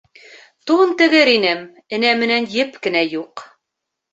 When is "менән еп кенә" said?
2.25-3.07